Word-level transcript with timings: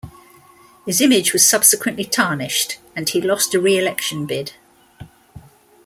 His 0.87 0.99
image 0.99 1.31
was 1.31 1.47
subsequently 1.47 2.05
tarnished, 2.05 2.79
and 2.95 3.07
he 3.07 3.21
lost 3.21 3.53
a 3.53 3.59
reelection 3.59 4.25
bid. 4.25 4.53